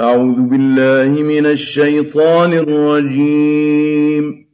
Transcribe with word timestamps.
أعوذ 0.00 0.40
بالله 0.40 1.22
من 1.22 1.46
الشيطان 1.46 2.52
الرجيم. 2.52 4.46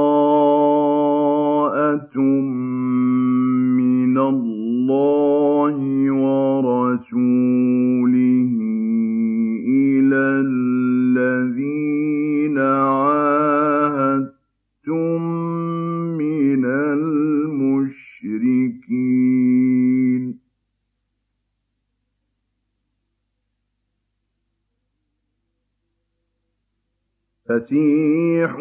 المسيح 27.71 28.59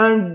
and 0.00 0.29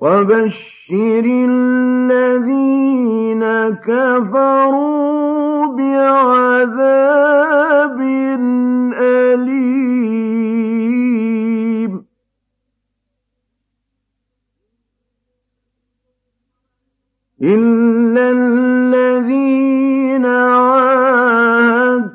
وبشر 0.00 1.24
الذين 1.48 3.44
كفروا 3.84 5.66
بعذاب 5.76 8.00
أليم. 8.96 9.70
إلا 17.42 18.30
الذين 18.30 20.26
عاهدتم 20.26 22.10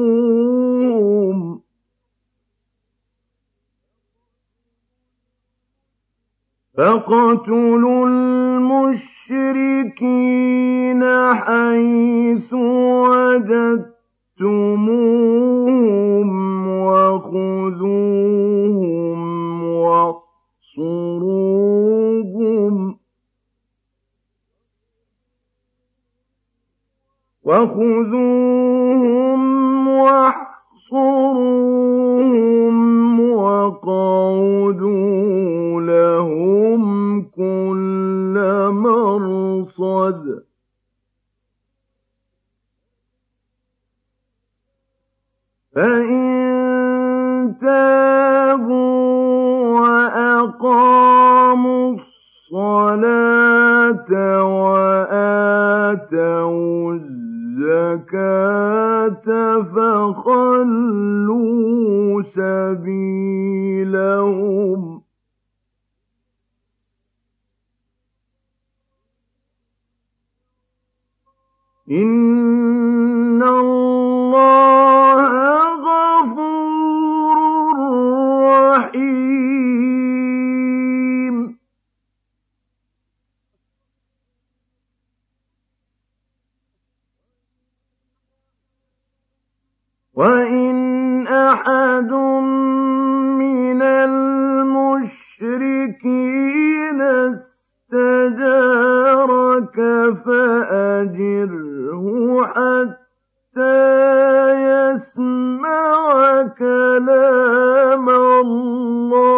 فاقتلوا 6.76 8.06
المشركين 8.06 9.04
حيث 11.34 12.52
وجدتموهم 12.52 13.88
وخذوهم 16.68 18.45
وخذوهم 27.46 29.40
واحصروهم 29.88 31.16
وقعدوا 33.30 35.00
لهم 35.80 37.22
كل 37.22 38.34
مرصد 38.70 40.42
فإن 45.74 46.26
تابوا 47.60 48.76
وأقاموا 49.80 51.16
الصلاة 52.52 54.10
وآتوا 54.44 55.76
الزكاة 57.96 59.62
فخلوا 59.62 61.42
سبيلهم 62.22 64.02
إن 71.90 72.65
فأجره 100.24 102.04
حتى 102.46 103.76
يسمع 104.68 106.42
كلام 106.58 108.08
الله. 108.10 109.36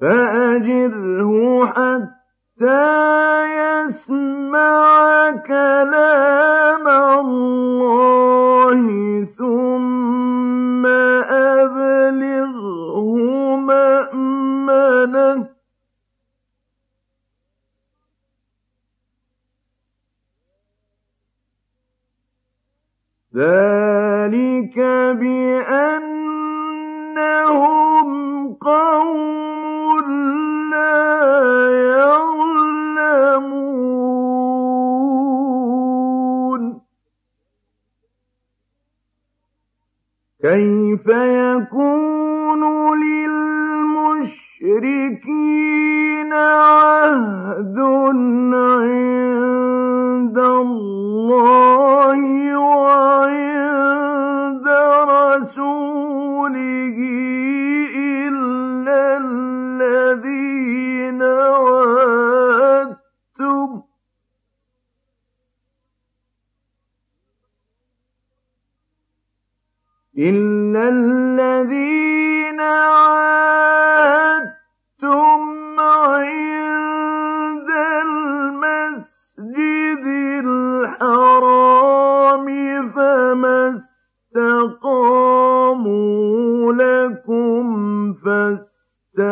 فأجره 0.00 1.66
حتى 1.66 2.82
يسمع 3.58 5.30
كلام 5.46 6.41
ذلك 23.36 24.78
بأنهم 25.20 26.02
قوم 28.54 30.10
لا 30.70 31.10
يعلمون 31.96 33.12
كيف 40.42 41.06
يكون 41.08 41.91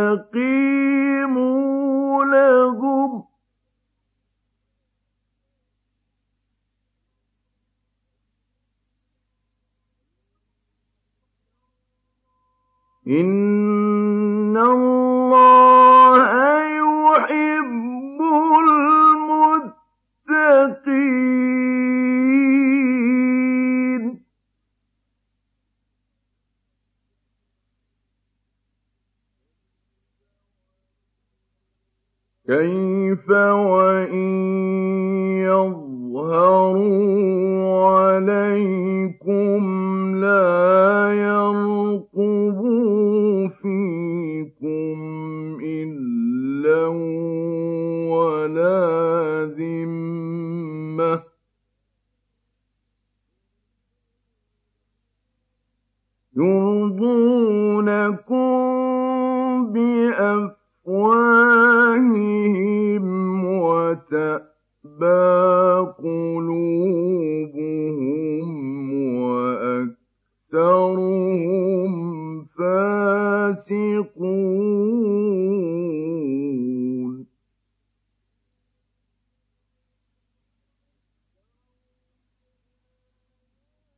فاستقيموا 0.10 0.39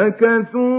نكثوا 0.06 0.75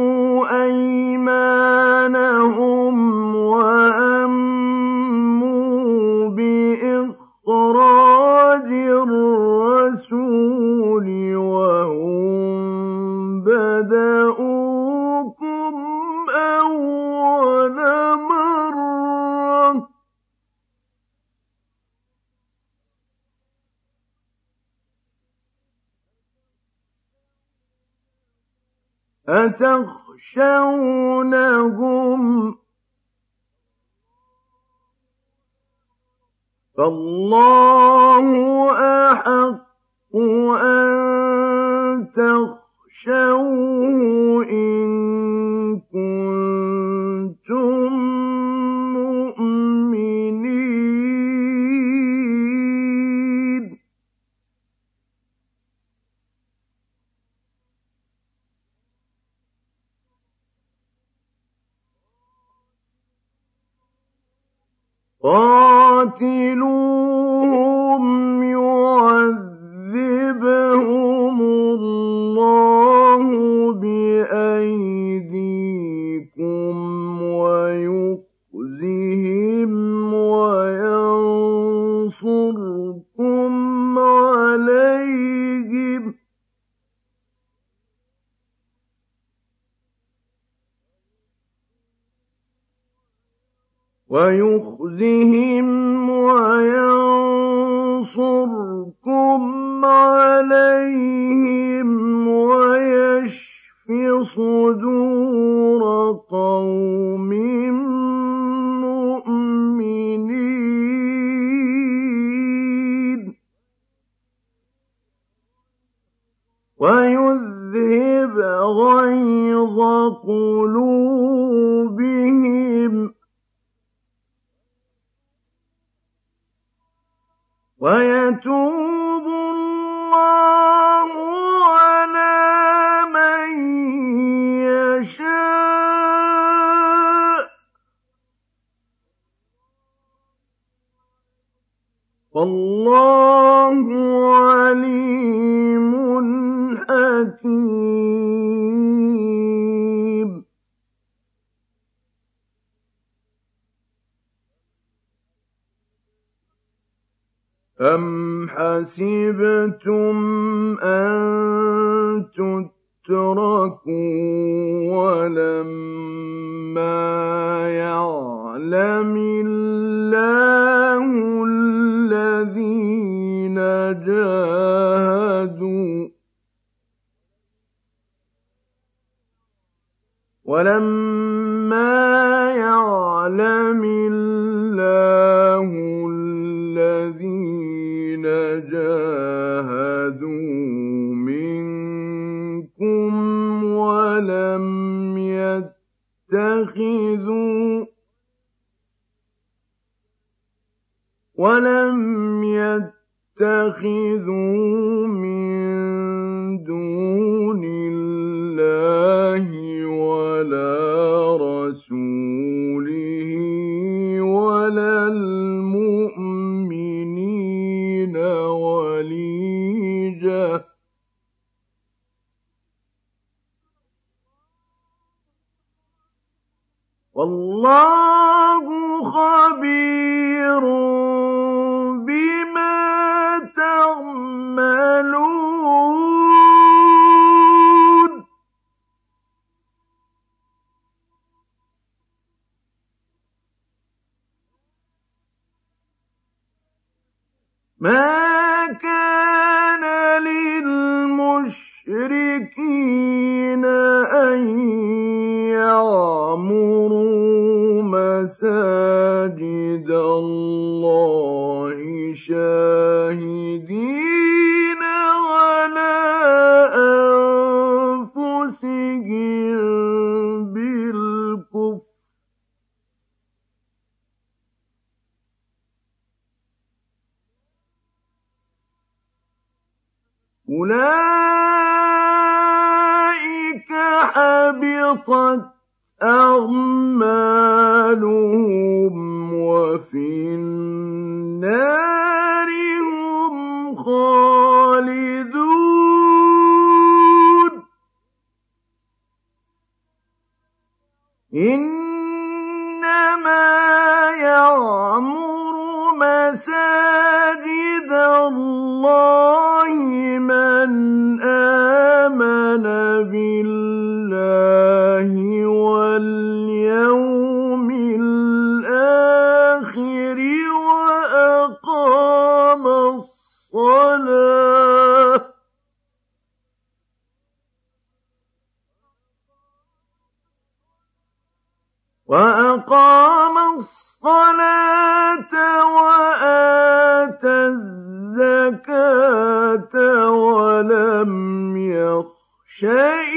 谁？ 342.47 343.16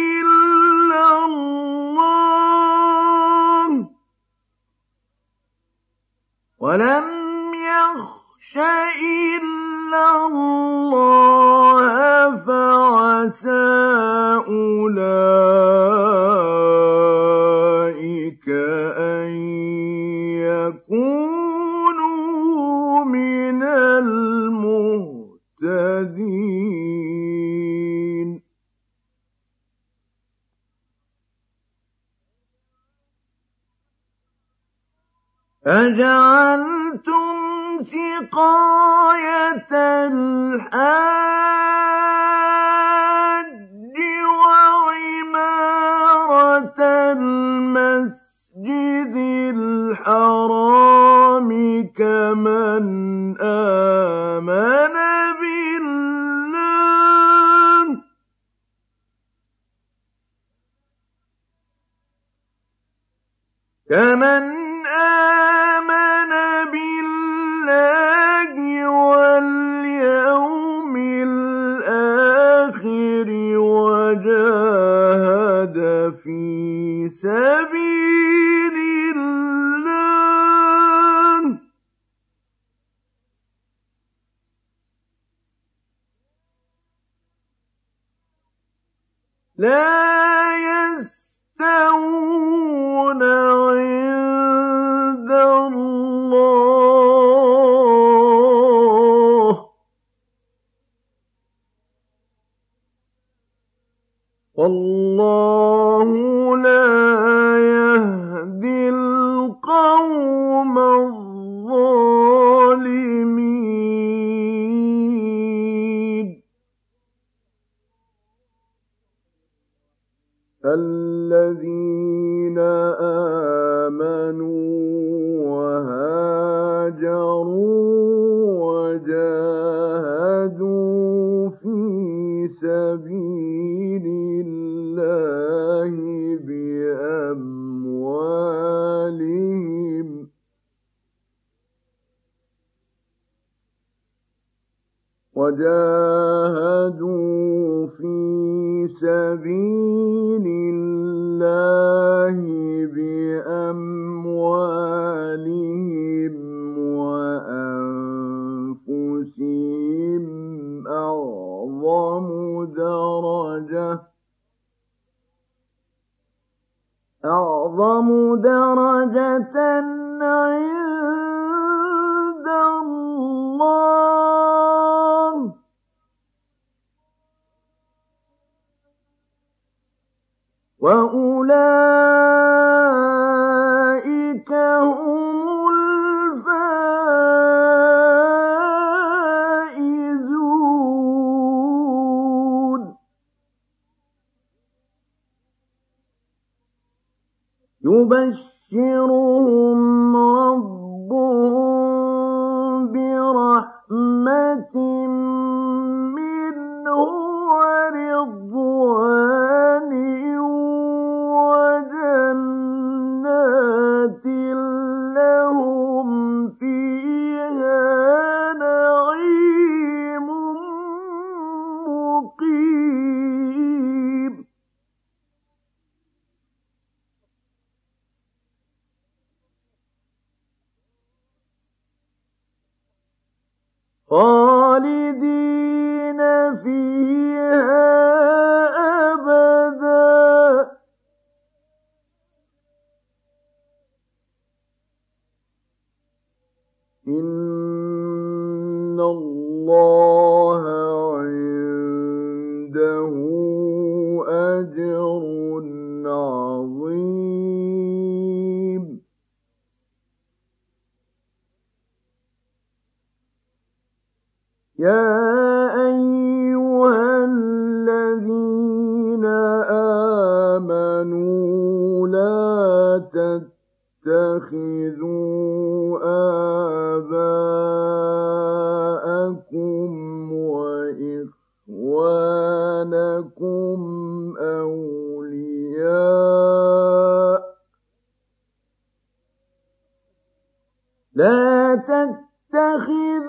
لا 291.21 291.77
تتخذوا 291.77 293.21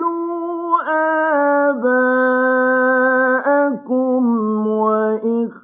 آباءكم 1.70 2.72
وإخوانكم 4.68 5.56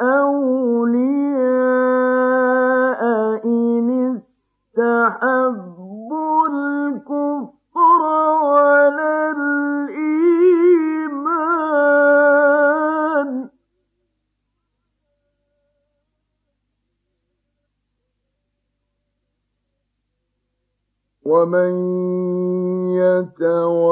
أولياء 0.00 1.00
إن 3.44 3.88
استحبوا 4.76 5.59
ومن 21.50 21.74
يتولهم 22.94 23.89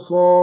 نصركم 0.00 0.39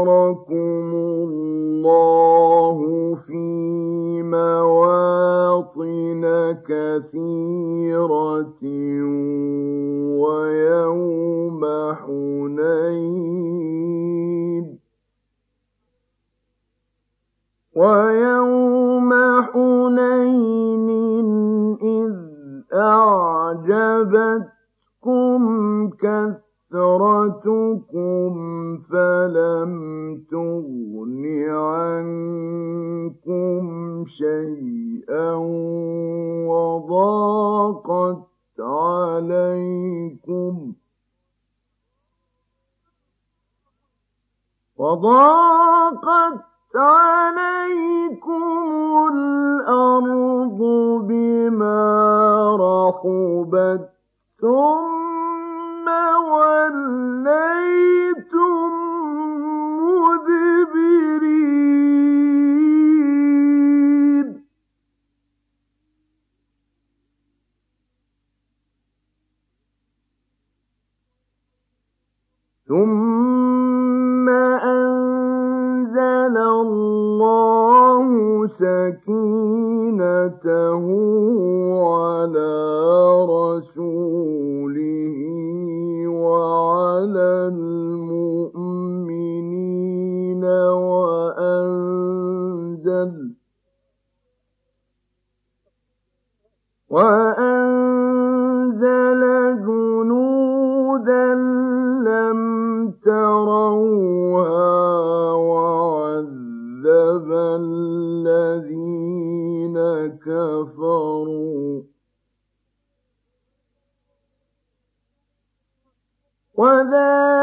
وذلك 116.58 117.37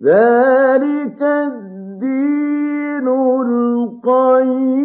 ذلك 0.03 1.23
الدين 1.23 3.09
القيم 4.09 4.83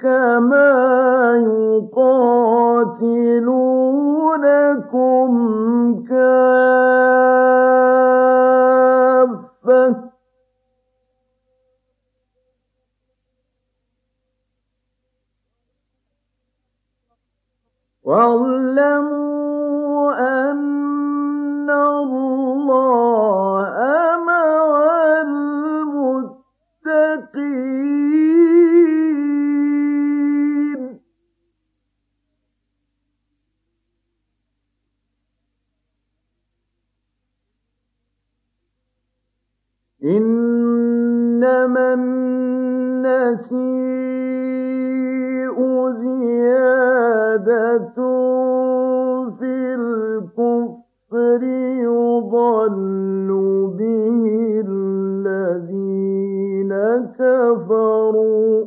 كما 0.00 0.72
يقاتلونكم 1.36 2.50
كافة 6.08 7.30
واعلموا 18.04 19.30
أن 20.18 21.70
الله 21.70 23.19
إنما 41.60 41.94
النسيء 41.94 43.60
زيادة 45.92 47.94
في 49.38 49.54
الكفر 49.74 51.42
يضل 51.84 53.28
به 53.78 54.24
الذين 54.66 56.72
كفروا 57.18 58.64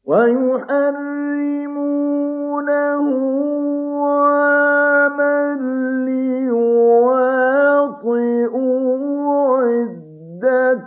ويحرمونه 0.04 1.20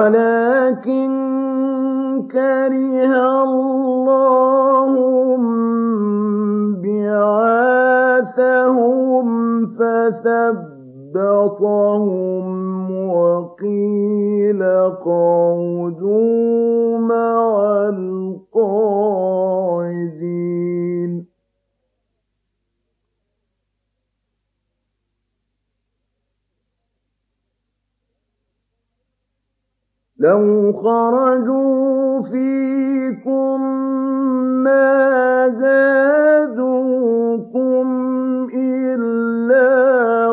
ولا 0.00 0.49
لو 30.20 30.72
خرجوا 30.72 32.22
فيكم 32.22 33.60
ما 34.64 35.48
زادوكم 35.48 36.90
إلا 38.54 39.70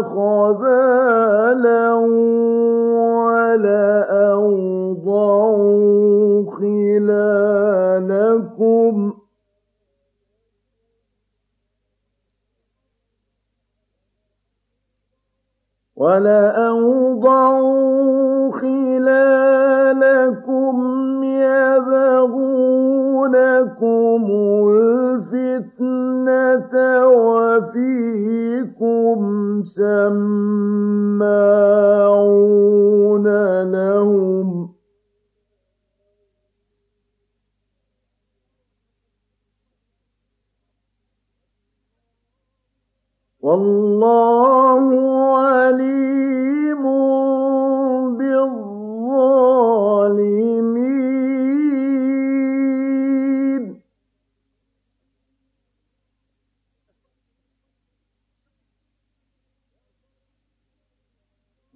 خبالا 0.01 1.93
ولأوضعوا 3.37 4.51
خلالكم 6.51 7.57
ولأوضعوا 15.95 17.77
وفيكم 27.57 29.19
سماعون 29.75 31.17
لهم 33.63 34.69
والله 43.41 44.85
عليم 45.37 46.06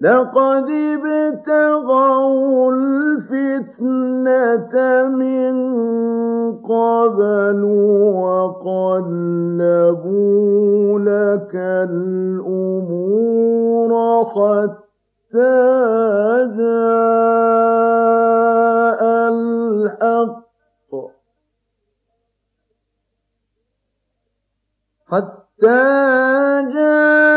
لقد 0.01 0.65
ابتغوا 0.97 2.73
الفتنة 2.73 3.93
من 5.07 5.53
قبل 6.57 7.63
وقلبوا 8.25 9.19
لك 10.99 11.55
الأمور 11.85 13.11
حتى 14.25 15.61
جاء 16.57 17.81
الحق. 19.29 20.91
حتى 25.07 25.81
جاء 26.73 27.30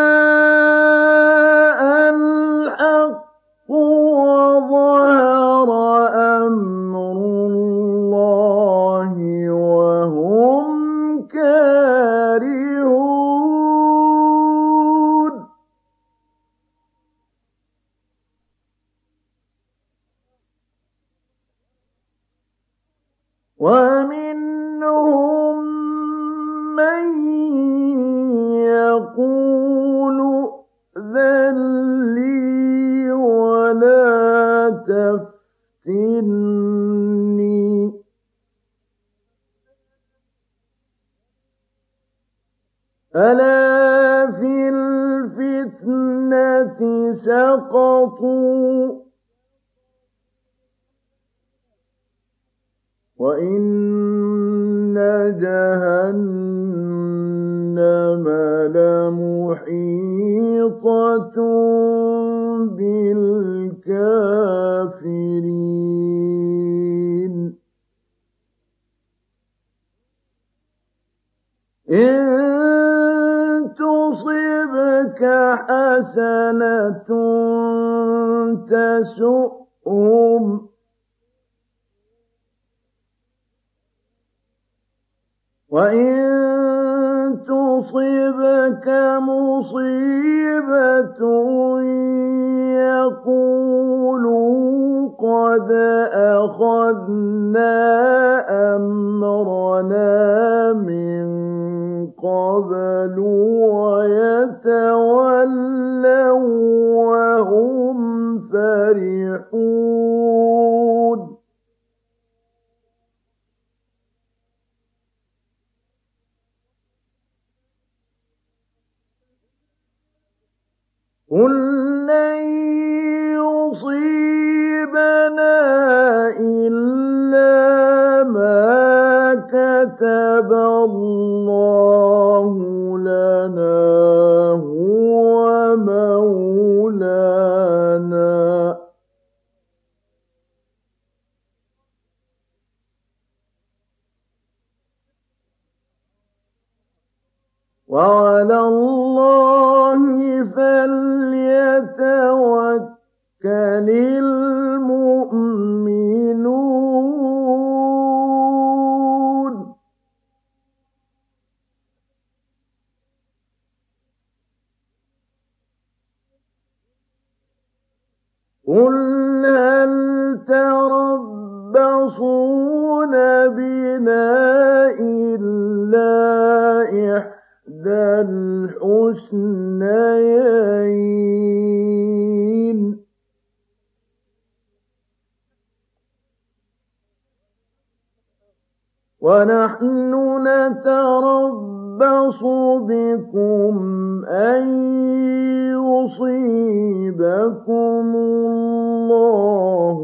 يصيبكم 197.24 198.16
الله 198.16 199.98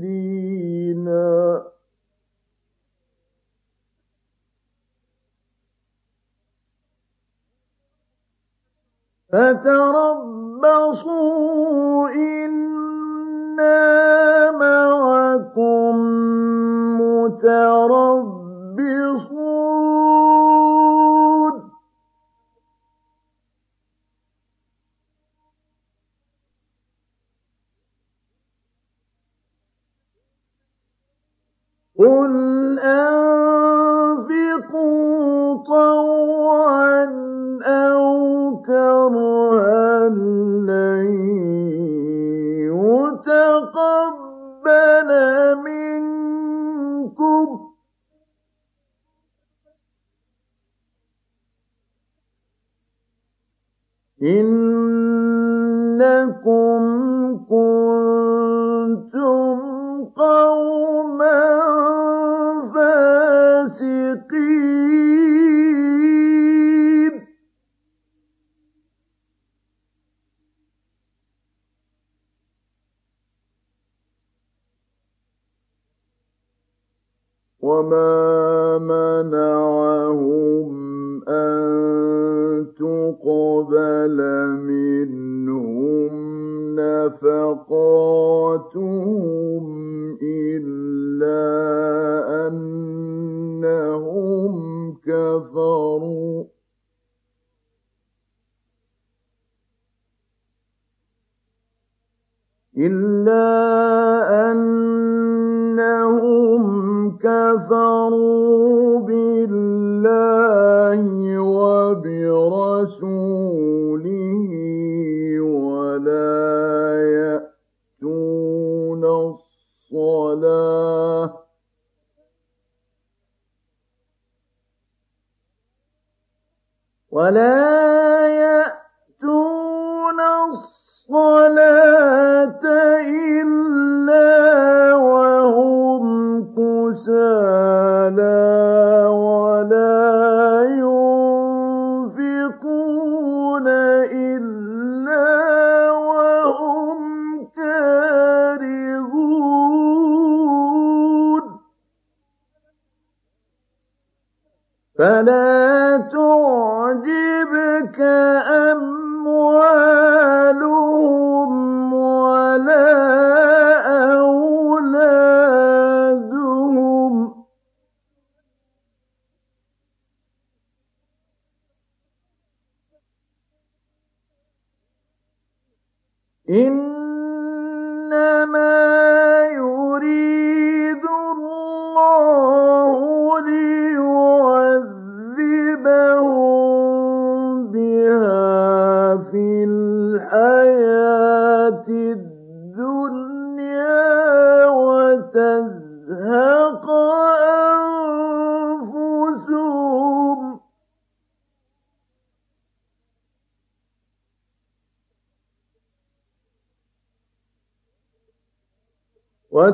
فتربصوا 9.30 10.01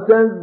وتزهق 0.07 0.36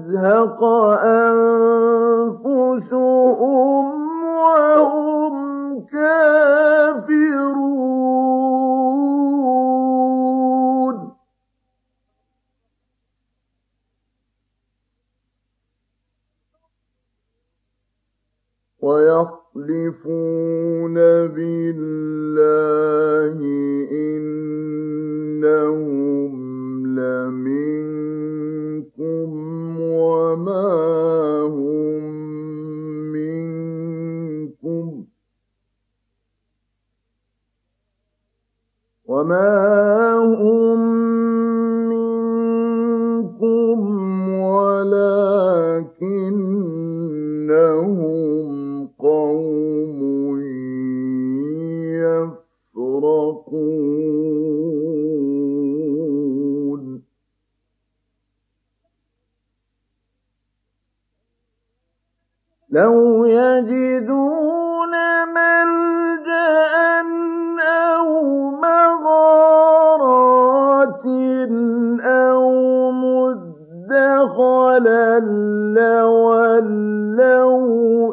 قَالَ 74.75 74.89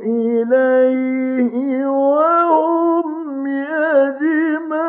إِلَيْهِ 0.05 1.53
وَهُمْ 1.88 3.47
يَجْمَحُونَ 3.47 4.81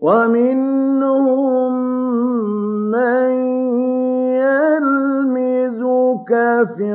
وَمِنْهُمْ 0.00 1.72
مَنْ 2.90 3.30
يَلْمِزُكَ 4.42 6.30
فِي 6.76 6.90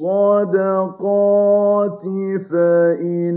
الصَّدَقَاتِ 0.00 0.82
فَإِنْ 2.50 3.31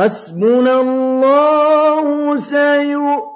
حسبنا 0.00 0.80
الله 0.80 2.36
سيؤمن 2.36 3.29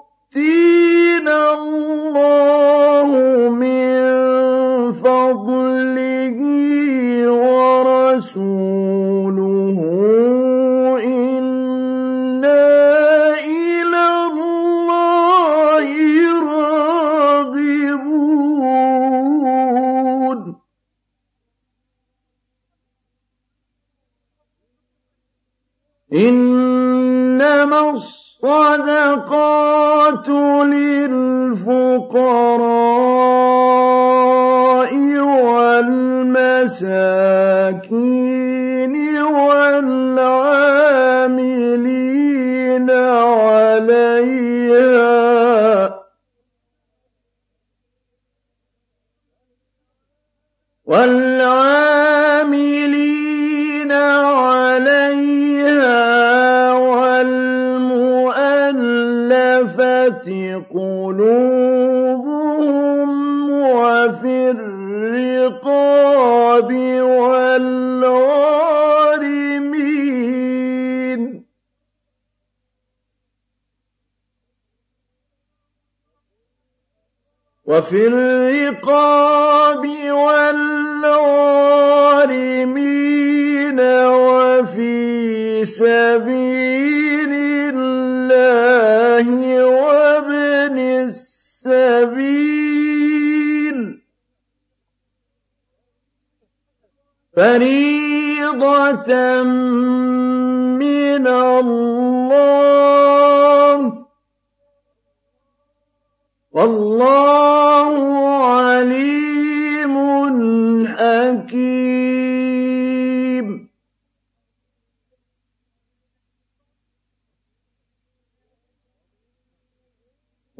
وفي 77.85 78.06
الرقاب 78.06 79.24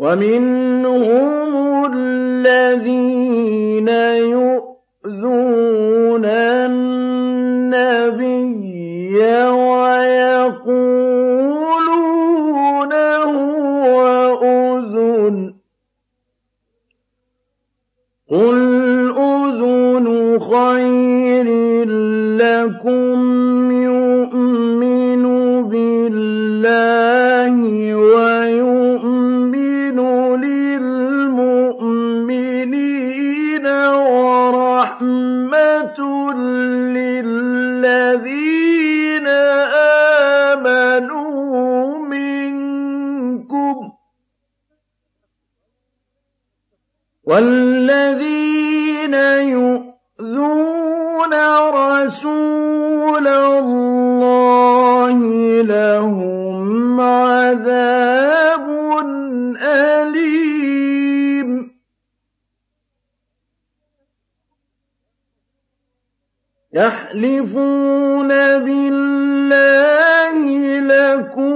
وَمِنْهُمُ 0.05 1.53
الَّذِينَ 1.95 3.89
يُؤْذُونَ 4.37 6.25
النَّبِيَّ 6.65 7.95
وَيَقُولُونَ 9.49 10.75
هُوَ 13.33 13.97
أُذُنٌ 14.45 15.37
ۚ. 15.51 15.55
قُلْ 18.31 18.59
أُذُنُ 19.17 20.07
خَيْرٍ 20.39 21.49
لَّكُمْ 22.45 23.44
والذين 47.27 49.15
يؤذون 49.55 51.35
رسول 51.75 53.29
الله 53.29 55.19
لهم 55.63 57.01
عذاب 57.01 58.67
أليم 59.63 61.71
يحلفون 66.73 68.29
بالله 68.29 70.35
لكم 70.81 71.54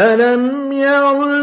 ألم 0.00 0.72
يعلم 0.72 1.39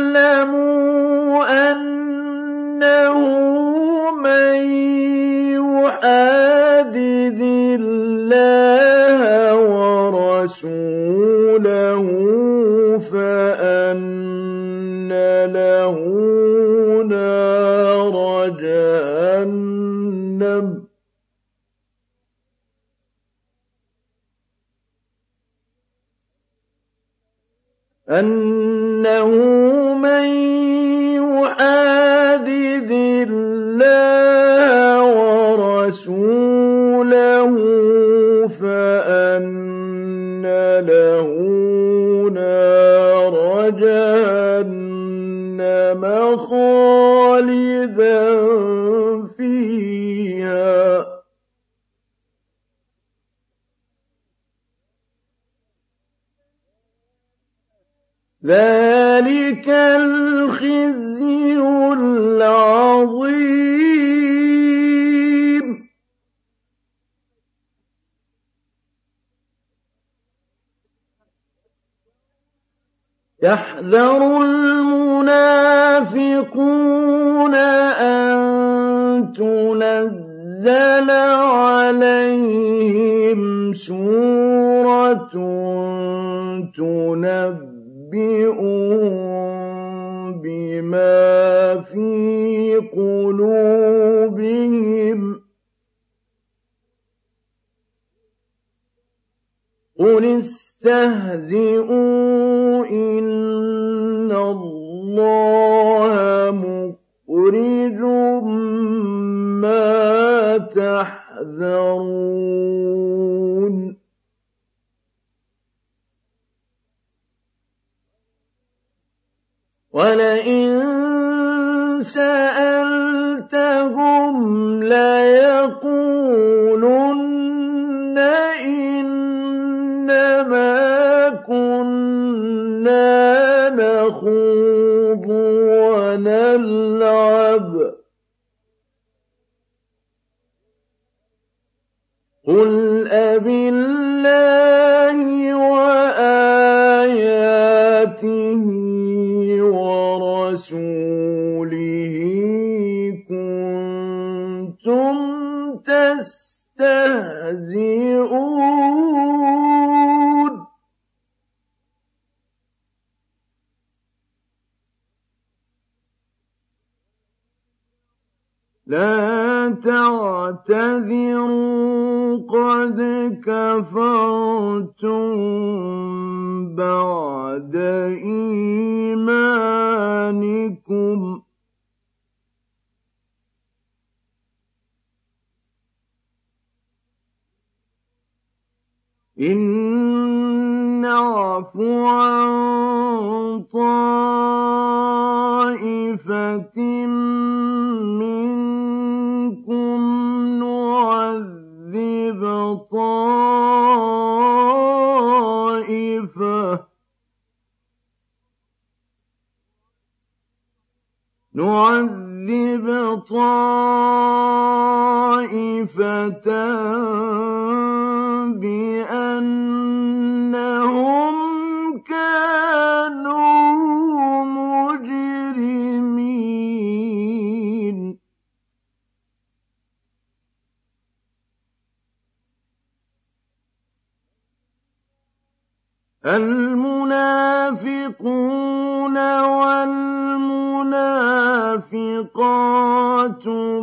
المنافقون 238.38 239.18
والمنافقات 239.58 240.28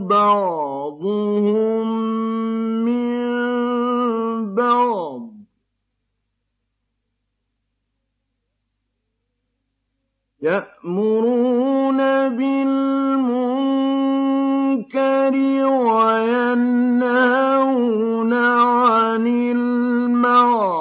بعضهم 0.06 1.86
من 2.85 3.24
بعض 4.55 5.31
يأمرون 10.43 11.98
بالمنكر 12.36 12.94
وينهون 15.94 17.24
عن 18.35 19.26
المعروف 19.26 20.74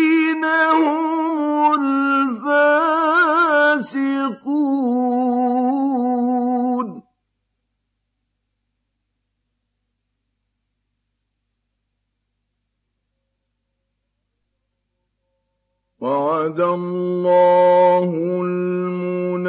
وعد 16.00 16.60
الله 16.60 18.10
المنافقين 18.44 19.44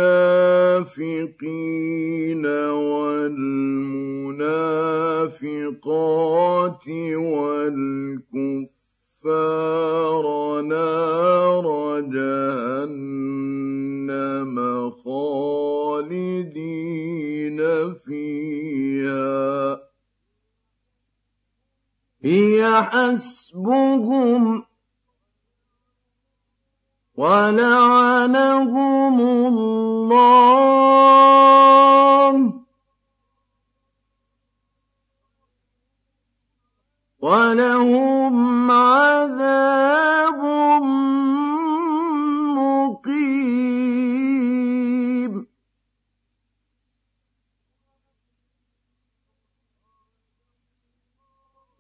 والمنافقات 2.46 3.42
والكفار 9.26 10.62
نار 10.62 11.66
جهنم 12.00 13.32
خالدين 14.92 16.40
فيها. 17.94 19.80
هي 22.24 22.82
حسبهم 22.82 24.66
ولعنهم 27.16 28.02
الله. 29.22 30.42
ولهم 37.22 38.72
عذاب 38.72 40.42
مقيم 42.58 44.22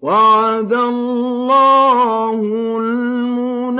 وعد 0.01 0.73
الله 0.73 2.39
المنافقين 2.79 3.77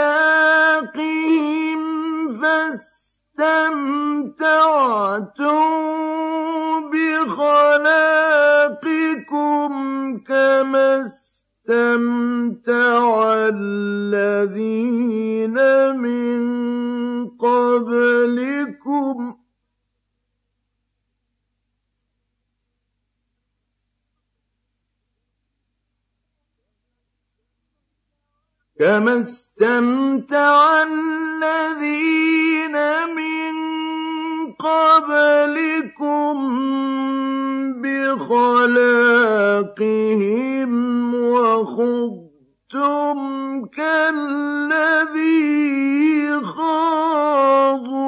فاستمتعتم 2.40 2.98
بخلاقكم 6.90 7.38
كما 10.26 11.04
استمتع 11.04 13.00
الذين 13.54 15.56
من 15.96 16.38
قبلكم. 17.28 19.37
كما 28.78 29.20
استمتع 29.20 30.82
الذين 30.82 32.72
من 33.16 33.54
قبلكم 34.52 36.36
بخلاقهم 37.82 38.34
وخبتم 41.14 43.18
كالذي 43.66 45.48
خاضوا 46.44 47.98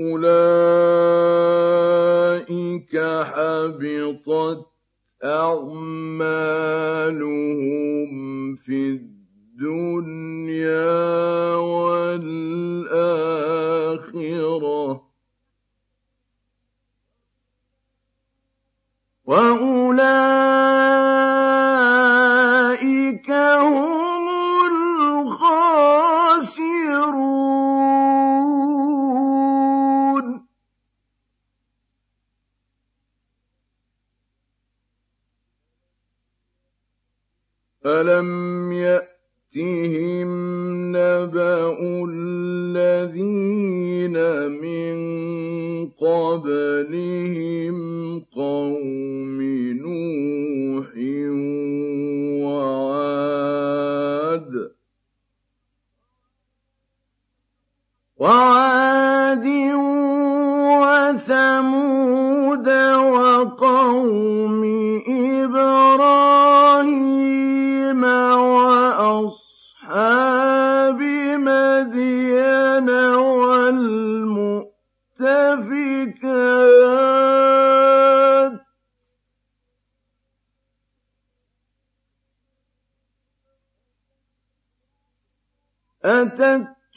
أولئك 0.00 1.07
أولئك 2.94 3.24
حبطت 3.24 4.66
أعمالهم 5.24 6.16
في 8.56 8.90
الدنيا 9.60 10.36
والآخرة. 11.56 12.58
وأولئك 19.24 20.67
لم 38.18 38.72
يأتهم 38.72 40.30
نبأ 40.96 41.78
الذين 42.10 43.38
من 44.50 44.96
قبلهم 45.86 47.76
قوم 48.20 49.42
نوح 49.72 50.90
وعاد 52.44 53.28
وعاد 58.16 59.46
وثمود 61.18 62.68
وقوم 62.68 64.62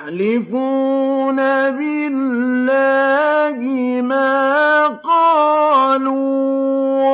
يحلفون 0.09 1.35
بالله 1.77 3.61
ما 4.01 4.87
قالوا 4.87 6.19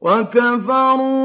وكفروا 0.00 1.17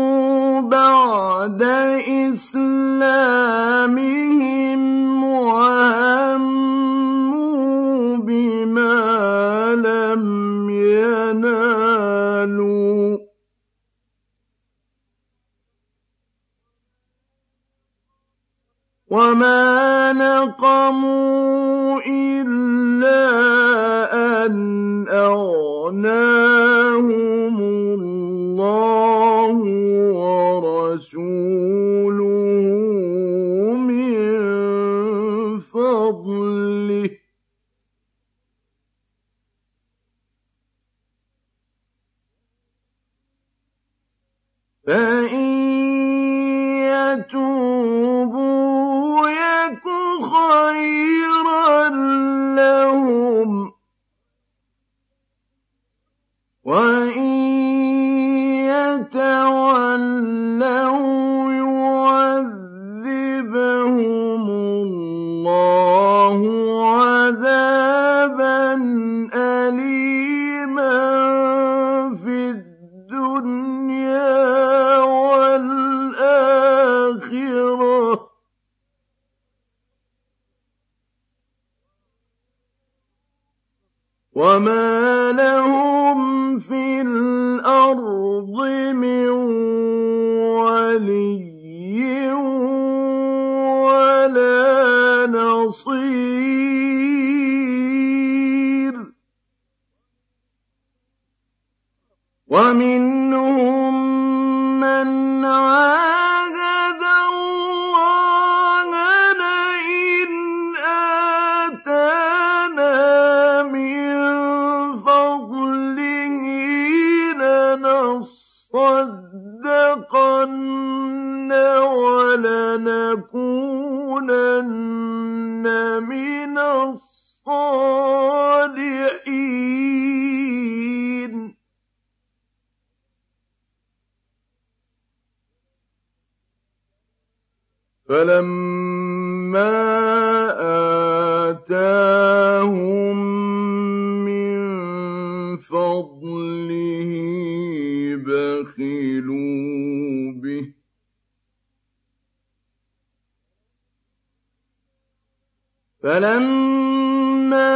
فَلَمَّا 156.04 157.72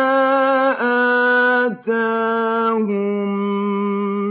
آتَاهُم 1.66 3.28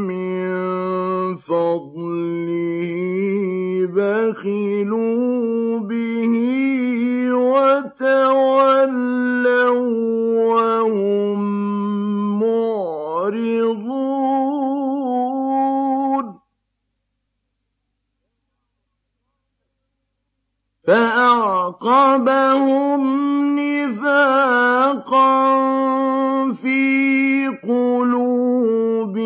مِّن 0.05 1.37
فَضْلِهِ 1.37 2.93
بَخِلُوا 3.97 5.79
بِهِ 5.81 6.35
وَتَوَلَّوا 7.33 8.37
وَّهُم 10.45 11.39
مُّعْرِضُونَ 12.41 13.87
فَأَعْقَبَهُم 20.87 22.07
نفاقا 24.07 25.27
في 26.53 27.49
قلوبهم 27.63 29.19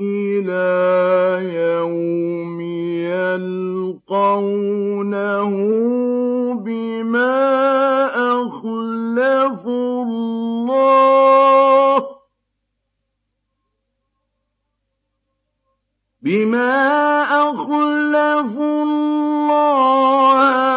إلى 0.00 0.64
يوم 1.54 2.60
يلقونه 4.24 4.64
بما 6.64 7.36
أخلفوا 8.42 10.04
الله 10.04 10.84
بما 16.22 16.72
أخلفوا 17.50 18.82
الله 18.82 20.73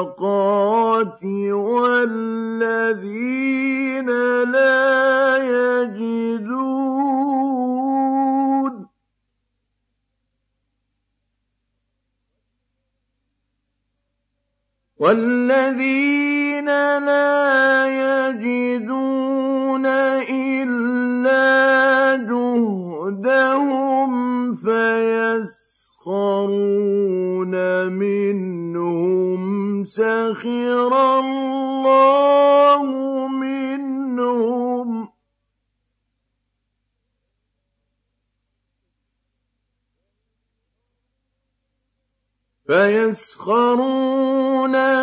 والذين 2.05 2.51
لا 4.53 5.37
يجدون 5.37 6.98
والذين 14.99 16.67
لا 16.99 17.87
يجدون 17.87 19.87
إلا 20.27 21.47
جهدهم 22.27 24.11
فيسخرون 24.57 25.95
منهم 27.93 29.85
سخر 29.85 30.93
الله 31.19 32.83
منهم 33.29 34.98
فيسخرون 42.69 44.31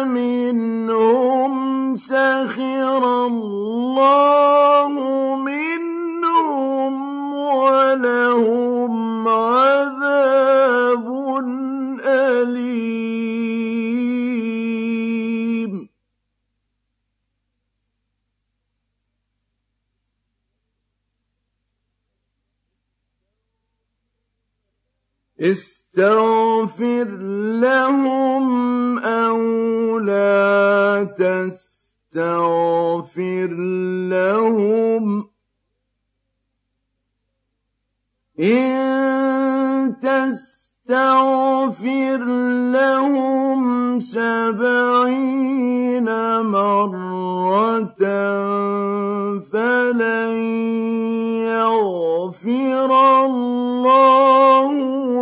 منهم 0.08 1.54
سخر 1.96 3.26
الله 3.26 4.92
منهم 5.36 6.94
ولهم 7.34 9.28
عذاب 9.28 11.06
أليم. 12.06 12.86
استغفر 25.42 27.04
لهم 27.62 29.00
أو 29.00 29.40
لا 30.00 31.04
تستغفر 31.18 33.48
لهم. 34.10 35.28
إن 38.40 39.96
تستغفر 40.02 42.24
لهم 42.72 44.00
سبعين 44.00 46.06
مرة 46.42 47.96
فلن 49.40 50.36
يغفر 51.48 52.92
الله 53.26 54.72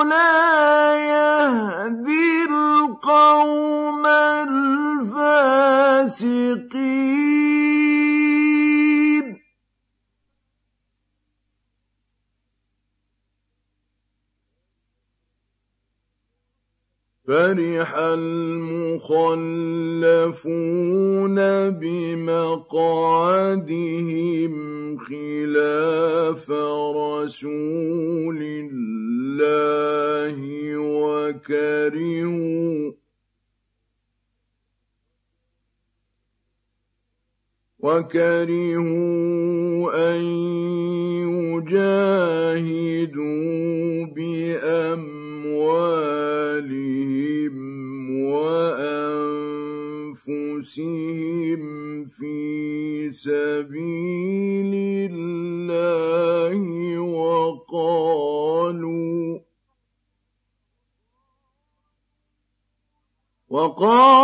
لا 0.04 0.96
يهدي 0.96 2.44
القوم 2.50 4.06
الفاسقين. 4.46 5.48
فرح 17.28 17.94
المخلفون 17.98 19.08
بمقعدهم 21.70 22.94
خلاف 24.96 26.50
رسول 26.96 28.38
الله 28.42 30.38
وكرهوا 31.18 32.38
وكرهوا 37.78 39.08
أن 40.10 40.22
يجاهدوا 41.58 42.48
بأموالهم 44.16 45.28
وأنفسهم 50.58 52.04
في 52.04 53.10
سبيل 53.10 54.74
الله 55.12 56.58
وقالوا 56.98 58.18
وقالوا 63.48 64.17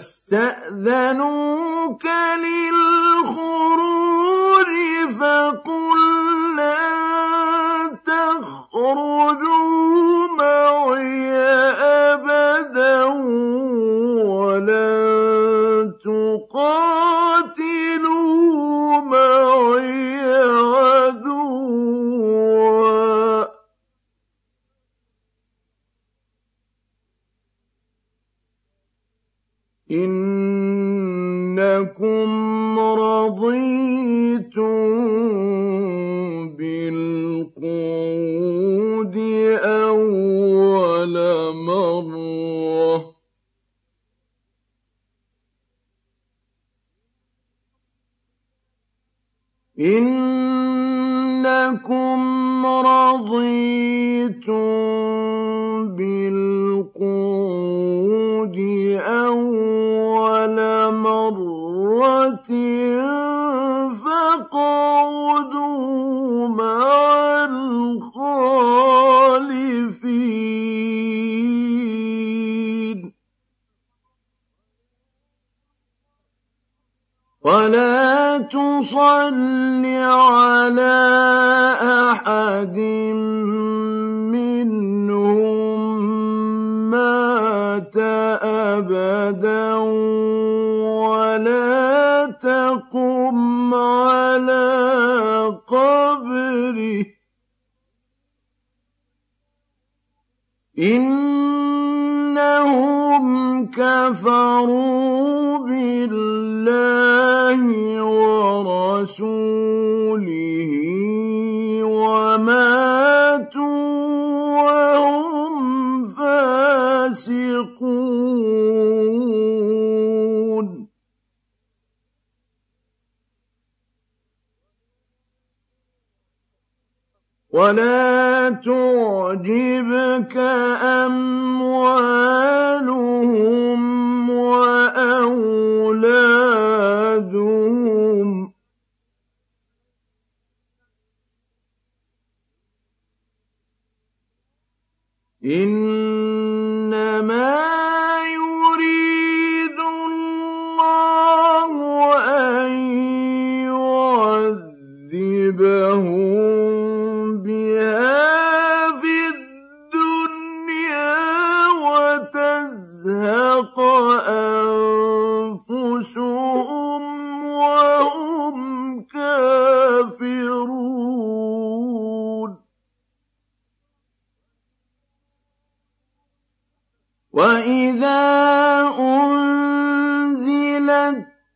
less 0.00 0.22
than 0.28 0.49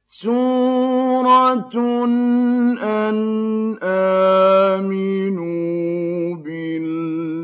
سورة 0.09 1.75
أن 2.83 3.79
آمنوا 3.83 5.25
بالله 6.37 7.35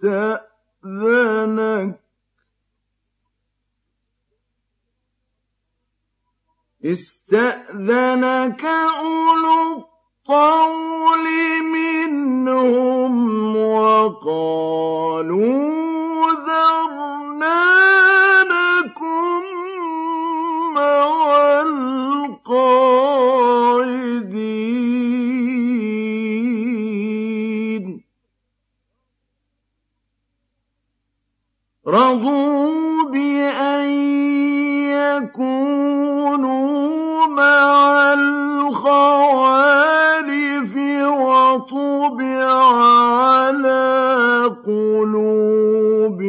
استأذنك. 0.01 0.51
استأذنك 6.85 8.65
أولو 8.65 9.90
القول 10.31 11.27
منهم 11.63 13.13
وقالوا 13.55 15.11
ذرنا 16.47 17.63
لكم 18.43 19.41
مع 20.75 21.61
القاعدين 27.11 28.03
رضوا 31.87 33.03
بأن 33.11 33.89
يكونوا 35.31 37.27
مع 37.27 38.13
الخوارج 38.13 39.90
طبع 41.71 42.43
على 42.75 43.81
قلوبهم 44.67 46.21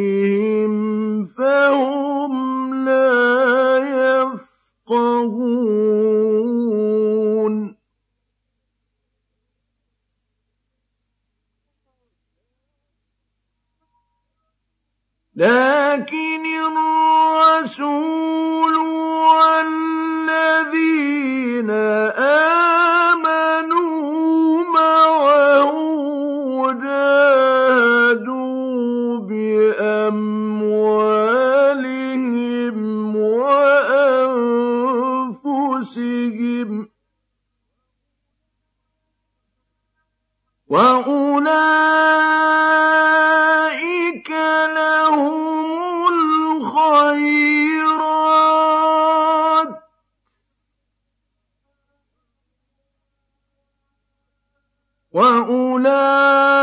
فهم 1.26 2.74
لا 2.84 3.78
يفقهون 4.88 5.42
لكن 15.36 16.42
الرسول 17.62 18.74
والذين 19.56 20.50
امنوا 22.70 23.81
وأنفسهم 35.82 36.88
وأولئك 40.68 41.50
لهم 44.74 46.08
الخيرات. 46.62 47.42
وأولئك 55.12 56.61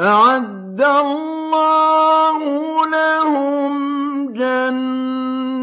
أعد 0.00 0.80
الله 0.80 2.40
لهم 2.86 3.74
جنات 4.32 5.60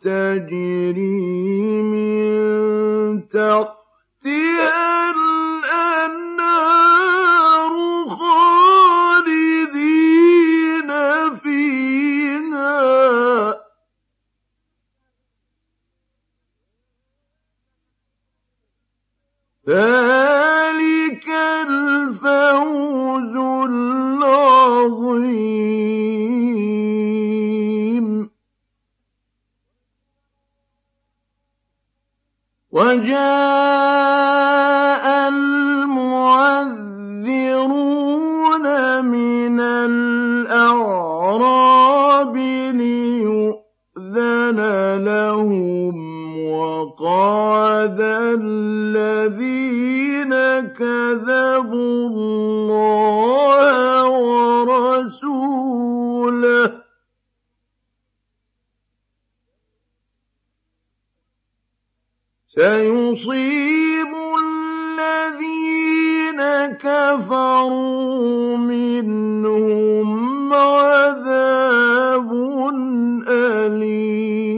تجري 0.00 1.82
من 1.82 3.28
تحتها 3.28 5.10
الأنهار 5.70 6.52
خالدين 8.08 9.30
فيها. 11.42 12.80
ذلك 19.68 20.29
الفوز 22.10 23.34
العظيم. 23.70 25.30
وجاء 32.72 33.14
المعذرون 35.28 36.64
من 39.04 39.60
الأعراب 39.60 41.69
وقعد 47.00 47.96
الذين 48.40 50.32
كذبوا 50.76 52.08
الله 52.08 54.08
ورسوله 54.68 55.60
سيصيب 62.48 64.12
الذين 64.44 66.40
كفروا 66.76 68.56
منهم 68.56 70.52
عذاب 70.52 72.30
أليم 73.28 74.49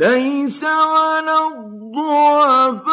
ليس 0.00 0.64
على 0.64 1.36
الضعفاء 1.52 2.90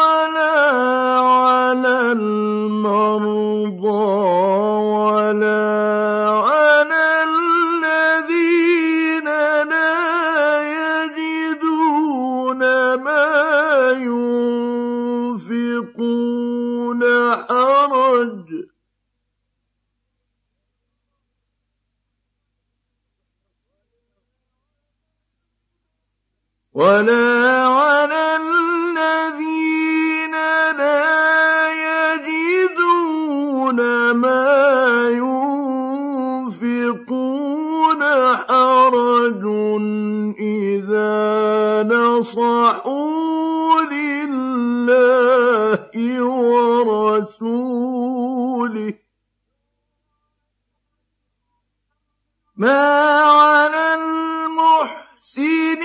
ولا 0.00 0.56
على 1.20 2.12
المرضى 2.12 3.44
ولا 5.04 5.68
على 6.48 7.04
الذين 7.28 9.24
لا 9.68 9.96
يجدون 11.04 12.60
ما 13.04 13.90
ينفقون 15.44 17.02
حرج. 17.48 18.43
ولا 26.74 27.66
على 27.66 28.36
الذين 28.36 30.34
لا 30.74 31.70
يجدون 32.14 33.78
ما 34.10 35.08
ينفقون 36.50 38.02
حرج 38.34 39.44
إذا 40.38 41.82
نصحوا 41.94 43.82
لله 43.82 45.04
ورسوله 46.84 47.84
ما 52.56 53.20
على 53.20 53.94
المحسنين 53.94 55.84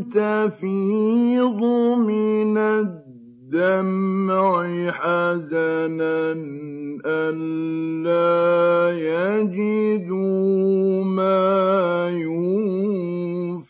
تَفِيضُ 0.00 1.60
مِنَ 1.98 2.58
الدَّمْعِ 2.58 4.54
حَزَنًا 4.90 6.32
أَلَّا 7.06 8.30
يَجِدُوا 9.42 11.04
مَا 11.04 12.08
يُنفِقُونَ. 12.10 13.64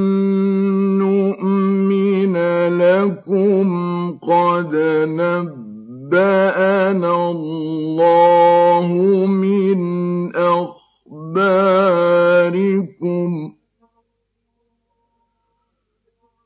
نؤمن 0.97 2.37
لكم 2.77 3.67
قد 4.11 4.75
نبأ 5.07 5.68
نبأنا 6.09 7.31
الله 7.31 8.87
من 9.25 9.79
أخباركم 10.35 11.69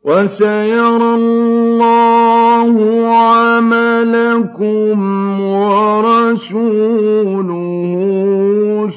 وسيرى 0.03 1.15
الله 1.15 2.75
عملكم 3.15 4.99
ورسوله 5.41 6.73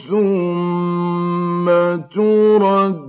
ثم 0.09 1.67
تردون 2.15 3.07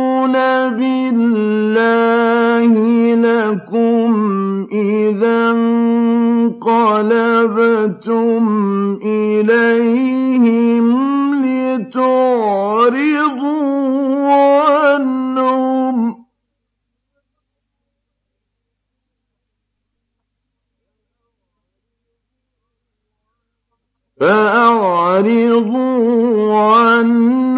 بالله 0.78 2.72
لكم 3.16 4.12
إذا 4.72 5.52
انقلبتم 5.52 6.80
إليهم 9.04 10.86
لتعرضوا 11.46 12.10
عنهم. 14.34 16.26
فأعرضوا 24.20 25.60
عنهم 26.58 27.49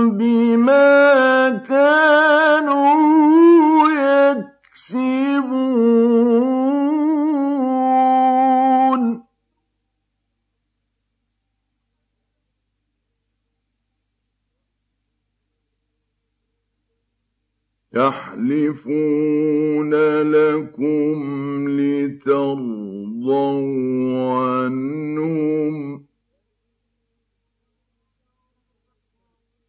بما 0.10 1.50
كانوا 1.70 2.31
يكسبون 4.92 6.52
يحلفون 17.94 19.94
لكم 20.22 21.20
لترضوا 21.80 23.42
عنهم. 24.38 26.06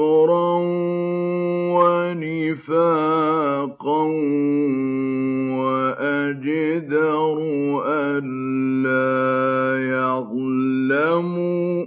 كفرا 0.00 0.56
ونفاقا 1.76 4.02
وأجدر 5.60 7.36
ألا 7.86 9.10
يعلموا 9.90 11.86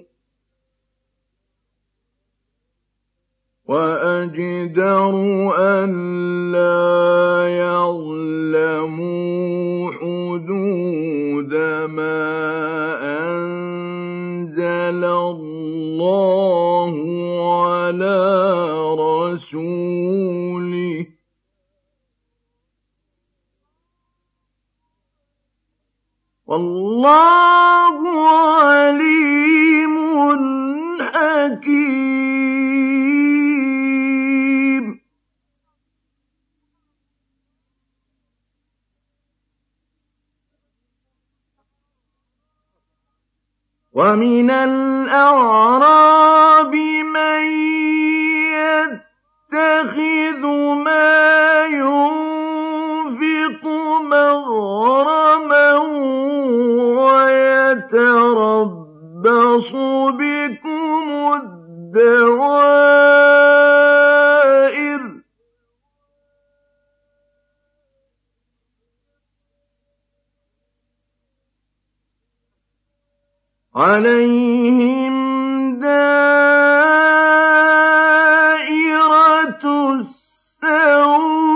وأجدر 3.66 5.14
ألا 5.58 6.53
رسوله 19.34 21.08
والله 26.48 27.98
عليم 28.30 29.96
حكيم. 31.02 32.14
ومن 43.94 44.50
الأعراب 44.50 45.54
من 46.76 47.63
يتخذ 49.54 50.42
ما 50.86 51.66
ينفق 51.66 53.14
مغرما 54.02 55.74
ويتربص 57.84 58.12
بكم 60.10 61.08
الدوائر. 61.34 62.34
عليهم 73.76 75.16
دائرة 75.80 77.53
السوء 80.00 81.54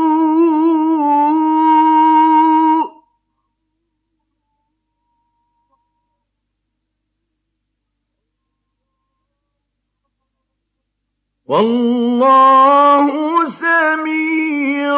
والله 11.45 13.07
سميع 13.49 14.97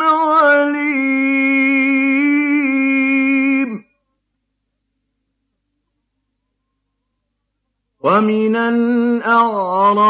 عليم 0.00 0.96
ومن 8.00 8.56
الأعراب 8.56 10.06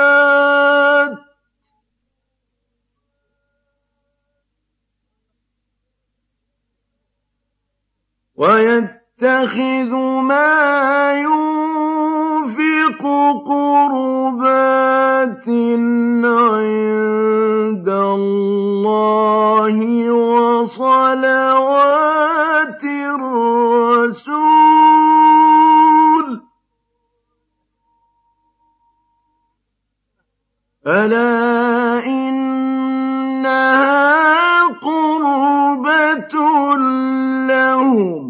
ويتخذ 8.36 9.92
ما 10.30 11.12
ينفق 11.12 11.77
قربات 13.44 14.28
عند 16.28 17.88
الله 17.88 19.76
وصلوات 20.10 21.24
الرسول. 22.84 24.38
ألا 30.86 32.06
إنها 32.06 33.58
قربة 34.66 36.34
لهم. 37.48 38.27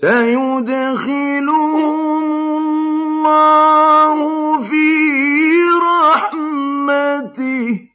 سيدخلهم 0.00 1.94
الله 2.58 4.16
في 4.62 4.86
رحمته. 5.82 7.88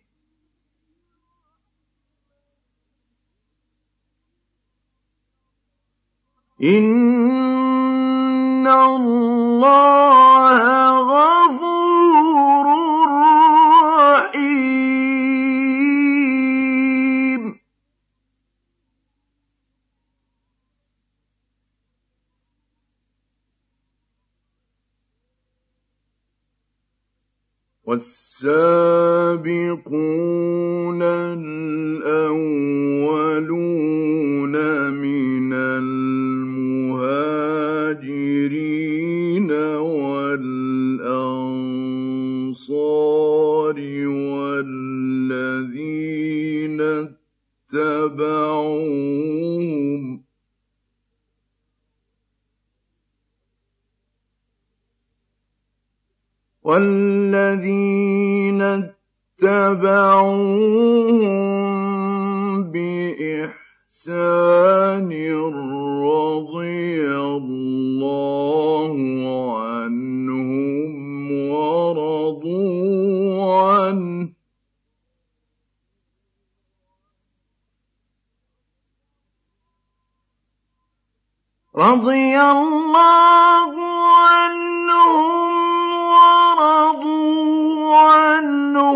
إن 6.63 8.67
الله 8.67 10.23
والسابقون 27.85 29.43
الأولون 31.03 32.14
من 34.91 35.22
والذين 56.64 58.61
اتبعوهم 58.61 59.84
بإحسان 62.72 63.52
رضي 66.03 67.07
الله 67.07 68.95
عنهم 69.60 70.94
ورضوا 71.52 73.03
عنه 73.61 74.30
رضي 81.76 82.40
الله 82.41 83.73
عنهم 84.15 84.72
ورضوا 86.34 87.97
عنه 87.97 88.91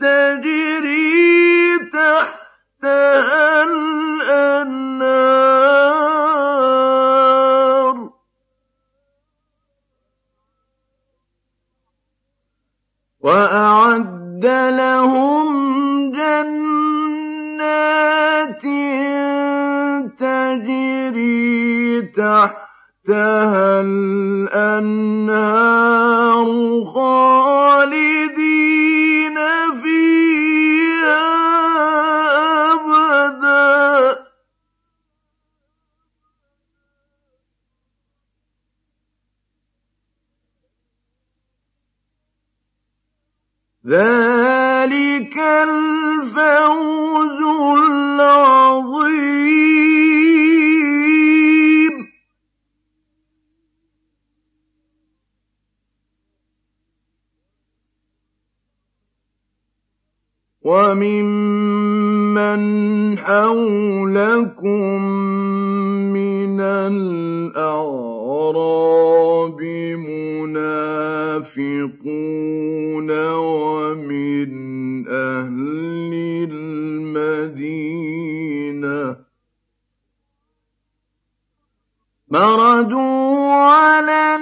تجري 0.00 1.78
تحتها 1.92 3.62
الأنهار. 3.62 4.90
وأعد 13.20 14.46
لهم 14.80 15.39
تحتها 22.20 23.80
الأنهار 23.80 25.30
خالدين 26.94 28.48
فيها 29.82 31.24
أبدا. 32.72 34.16
ذلك 43.86 45.36
الفوز 45.38 47.09
وممن 60.70 62.62
حولكم 63.18 65.02
من 66.14 66.60
الأعراب 66.60 68.00
منافقون 70.46 71.50
ومن 73.34 74.50
أهل 75.08 76.12
المدينة 77.30 77.96
مردوا 82.30 83.52
على 83.52 84.36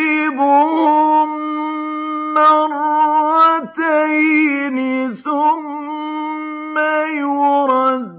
مرتين 2.34 3.18
ثم 5.14 6.78
يردون. 7.18 8.18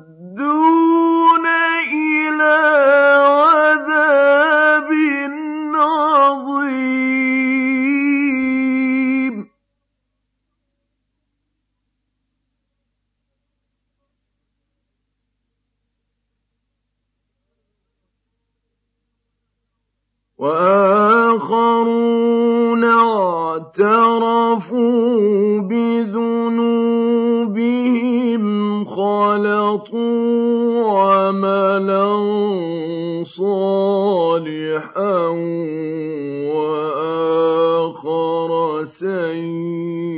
وآخرون 21.29 21.99
اعترفوا 22.83 24.39
بذنوبهم. 25.59 27.28
خلطوا 28.95 30.99
عملا 30.99 32.09
صالحا 33.23 35.27
وآخر 36.55 38.49
سيئا 38.85 40.09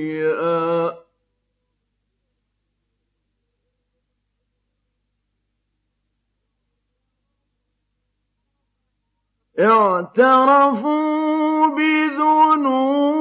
اعترفوا 9.60 11.68
بذنوبهم 11.68 13.12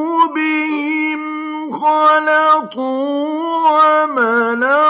خلطوا 1.80 3.68
عملا 3.68 4.84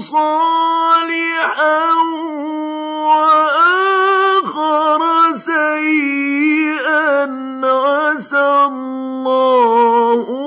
صالحا 0.00 1.92
وآخر 3.08 5.02
سيئا 5.36 7.14
عسى 7.64 8.48
الله 8.70 10.45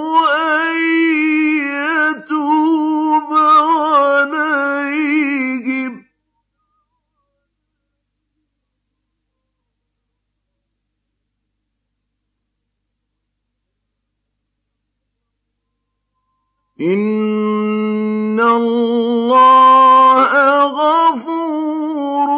إن 16.82 18.40
الله 18.40 20.32
غفور 20.64 22.30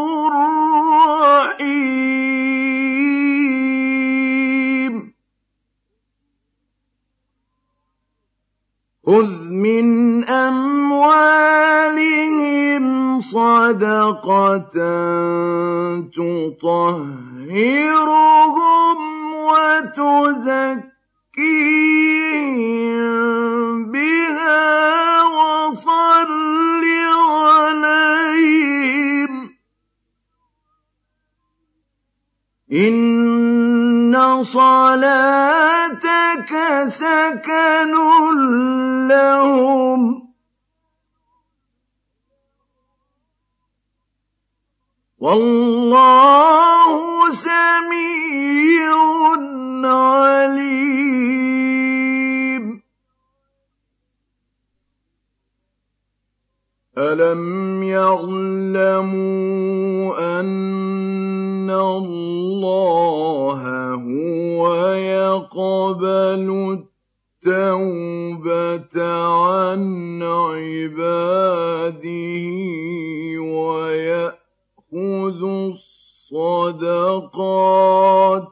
رحيم 1.52 1.84
خذ 9.06 9.30
من 9.50 10.24
أموالهم 10.30 11.62
صدقة 13.22 14.62
تطهرهم 16.18 17.40
وتزكيهم 19.36 20.91
إن 32.72 34.44
صلاتك 34.44 36.52
سكن 36.88 37.94
لهم 39.08 40.31
والله 45.22 46.98
سميع 47.32 48.98
عليم. 49.86 51.22
ألم 56.98 57.84
يعلموا 57.84 59.20
أن 60.40 61.70
الله 61.70 63.62
هو 63.94 64.94
يقبل 64.94 66.82
التوبة 67.46 68.98
عن 69.30 69.84
عباده 70.24 72.02
ويأتي 73.40 74.41
يأخذ 74.94 75.44
الصدقات 76.32 78.48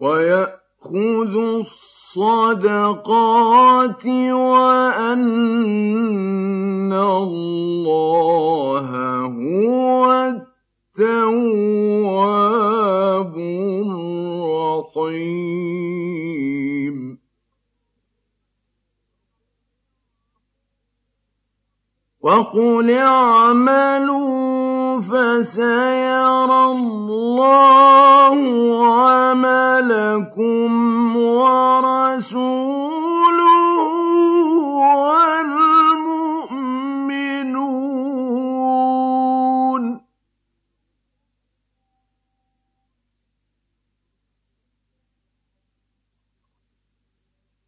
ويأخذ 0.00 1.36
الصدقات 2.16 4.06
وأن 4.32 5.22
الله 6.92 8.90
هو 9.26 10.12
التواب 10.96 12.16
الرحيم. 14.96 15.89
وقل 22.20 22.90
اعملوا 22.90 24.30
فسيرى 25.00 26.64
الله 26.64 28.36
عملكم 29.00 30.70
ورسوله 31.16 32.40
والمؤمنون. 35.00 36.10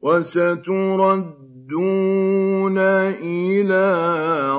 وسترد 0.02 1.41
يردون 1.73 2.78
إلى 2.78 3.89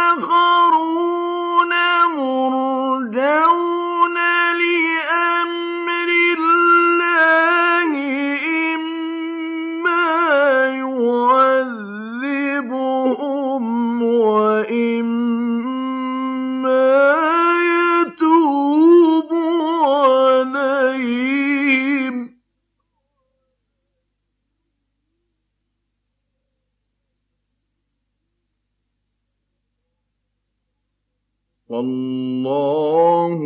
والله 32.46 33.40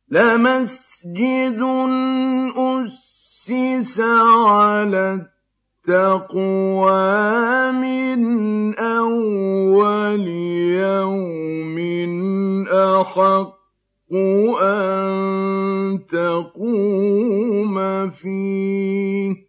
لمسجد 0.10 1.62
أسس 2.58 4.00
على 4.00 5.28
التقوى 5.88 6.92
من 7.72 8.20
أول 8.76 10.28
يوم 10.80 11.78
أحق 12.68 13.56
أن 14.62 15.65
تقوم 16.08 17.76
فيه. 18.10 19.46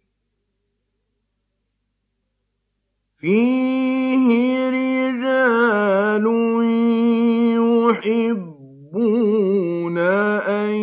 فيه 3.19 4.27
رجال 4.69 6.25
يحبون 7.89 9.97
أن 9.97 10.73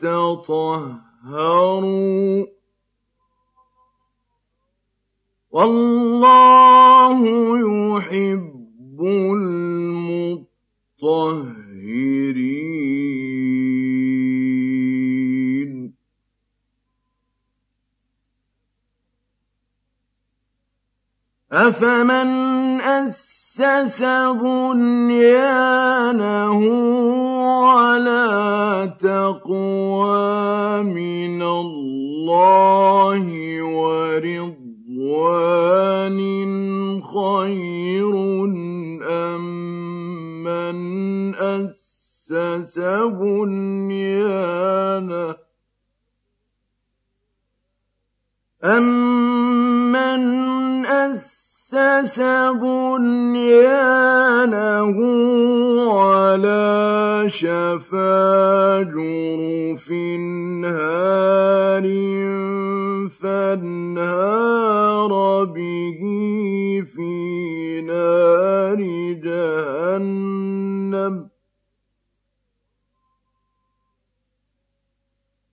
يتطهروا. 0.00 0.98
والله 5.50 7.18
يحب 7.58 9.00
المطهرين. 9.00 11.57
أفمن 21.52 22.80
أسس 22.80 24.02
بنيانه 24.42 25.40
على 27.68 28.92
تقوى 29.00 30.82
من 30.82 31.42
الله 31.42 33.24
ورضوان 33.62 34.58
خير 37.02 38.14
أم 39.08 39.44
من 40.44 41.34
أسس 41.34 42.78
بنيانه 43.20 44.28
أمن 48.64 50.22
أسس 50.86 51.37
بنيانه 52.52 53.68
على 56.00 57.24
شفا 57.26 58.82
جرف 58.82 59.92
هار 60.64 61.86
فانهار 63.20 65.12
به 65.44 66.00
في 66.86 67.80
نار 67.80 68.80
جهنم. 69.24 70.48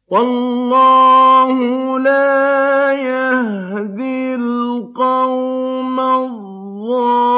والله 0.07 1.57
لا 1.99 2.93
يهدي 2.93 4.35
القوم 4.35 5.84
الظالمين. 5.99 7.35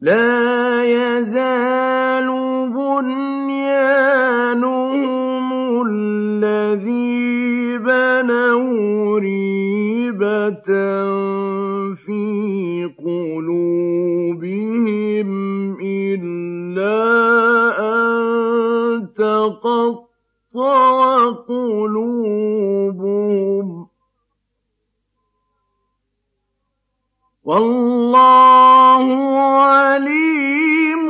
لا 0.00 0.84
يزال 0.84 2.28
بنيانهم 2.70 4.18
الذي 5.86 7.78
بنوا 7.78 9.18
ريبة 9.18 10.68
في 11.94 12.94
قلوبهم. 12.98 14.27
تقطع 19.18 20.08
قلوبهم. 21.30 22.28
والله 27.44 29.06
عليم 29.38 31.08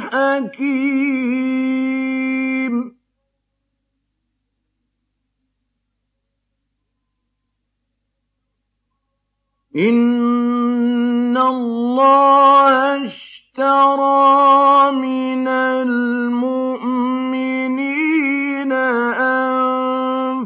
حكيم. 0.00 1.38
إن 9.76 11.36
الله 11.36 13.08
اشترى 13.58 14.94
من 14.94 15.48
المؤمنين 15.48 15.92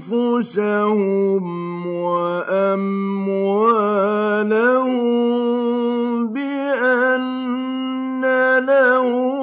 أنفسهم 0.02 1.47
وأموالهم 1.86 3.02
بأن 6.26 8.24
لهم 8.64 9.41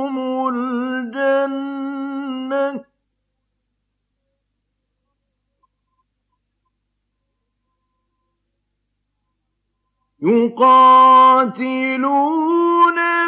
يقاتلون 10.22 11.80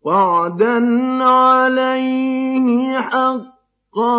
وعدا 0.02 0.78
عليه 1.24 2.98
حقا 2.98 4.14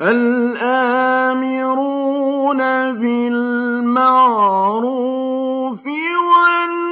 الآمرون 0.00 1.78
بالمعروف 3.00 3.96
والناهون 5.86 6.85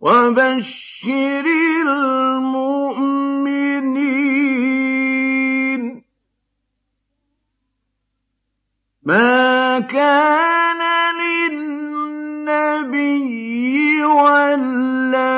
وبشر 0.00 1.44
المؤمنين. 1.86 3.20
ما 9.02 9.80
كان 9.80 10.82
للنبي 11.50 12.80
والذين 14.04 15.34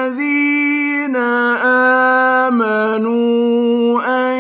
آمنوا 2.47 4.03
أن 4.07 4.39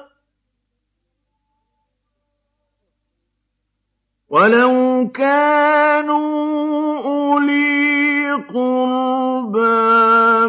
ولو 4.28 5.11
كانوا 5.15 7.05
أولي 7.05 8.33
قربى 8.33 9.77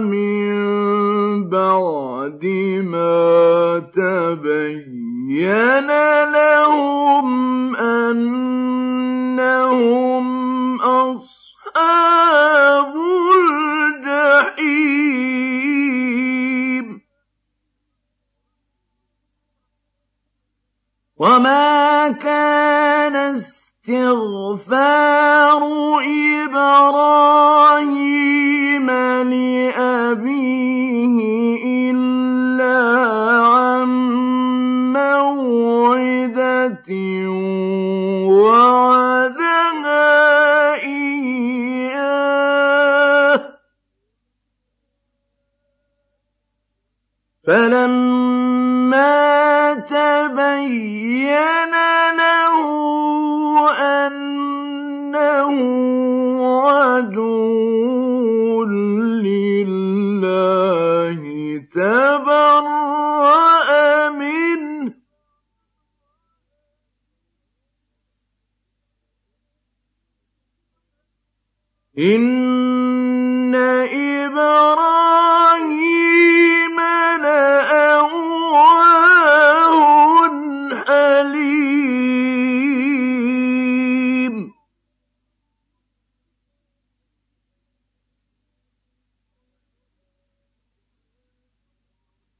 من 0.06 0.58
بعد 1.50 2.46
ما 2.84 3.80
تبين 3.96 5.88
لهم 6.32 7.76
أنهم 7.76 9.08
أصحاب 10.82 12.36
وما 21.20 22.10
كان 22.10 23.16
استغفار 23.88 24.38
إبراهيم 26.46 27.68
لأبيه 29.26 30.38
إلا 31.90 32.78
عن 33.48 33.90
موعدة 34.94 36.90
وعدها 38.30 40.06
إياه 40.76 42.28
فلما 47.48 49.24
تبين 49.74 51.72
له 52.17 52.58
أنه 53.72 55.56
عدو 56.67 58.64
لله 59.24 61.22
تبرأ 61.76 63.69
منه. 64.09 64.93
إن 72.00 73.56
إبراهيم 74.35 76.07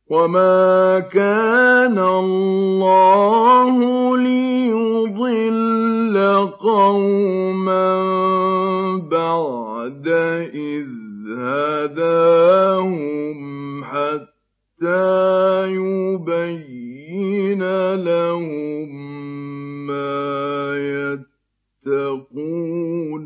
وما 0.10 1.00
كان 1.00 2.00
الله 2.00 3.78
ليضل 4.18 6.18
قوما 6.60 7.98
بعد 9.12 10.08
إذ 10.54 11.07
هداهم 11.38 13.38
حتى 13.84 15.68
يبين 15.68 17.64
لهم 17.96 18.90
ما 19.88 21.18
يتقون. 21.86 23.24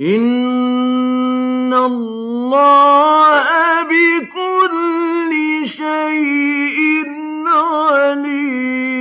إن 0.00 1.74
الله 1.74 3.82
بكل 3.82 5.32
شيء 5.68 7.06
عليم. 7.46 8.95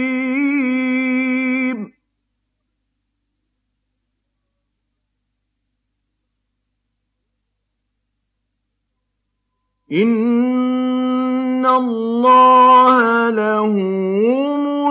إن 9.95 11.65
الله 11.65 13.29
له 13.29 13.67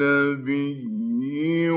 النبي 0.00 1.70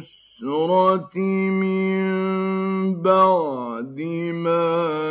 من 1.63 3.03
بعد 3.03 4.01
ما 4.35 5.02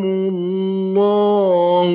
الله 0.03 1.91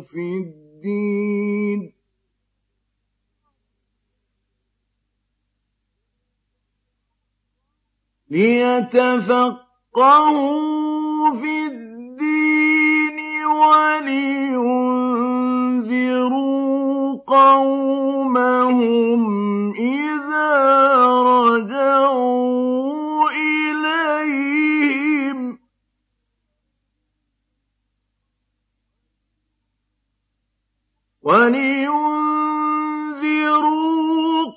في 0.00 0.24
الدين 0.38 1.93
ليتفقهوا 8.34 10.10
في 11.32 11.66
الدين 11.66 13.18
ولينذروا 13.46 14.74
قومهم 17.26 19.22
إذا 19.74 20.52
رجعوا 21.22 22.10
إليهم 23.30 24.58
ولينذروا 31.22 31.94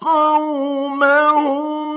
قومهم 0.01 1.96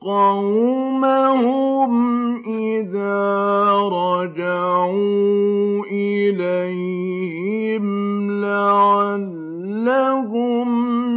قومهم 0.00 1.92
إذا 2.46 3.72
رجعوا 3.92 5.84
إليهم 5.92 7.84
لعلهم 8.40 10.68